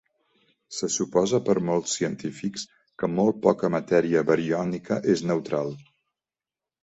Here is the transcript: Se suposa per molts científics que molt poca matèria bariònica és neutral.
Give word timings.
Se 0.77 0.87
suposa 0.93 1.39
per 1.49 1.55
molts 1.67 1.91
científics 1.99 2.63
que 3.03 3.09
molt 3.19 3.37
poca 3.43 3.69
matèria 3.75 4.23
bariònica 4.31 4.97
és 5.17 5.21
neutral. 5.33 5.71